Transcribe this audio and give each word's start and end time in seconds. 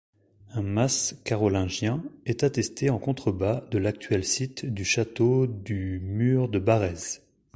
Un 0.55 0.63
mas 0.63 1.13
carolingien 1.25 2.01
est 2.25 2.43
attesté 2.43 2.89
en 2.89 2.97
contrebas 2.97 3.63
de 3.69 3.77
l'actuel 3.77 4.23
site 4.25 4.65
du 4.65 4.83
château 4.83 5.45
du 5.45 5.99
Mur-de-Barrez. 5.99 7.19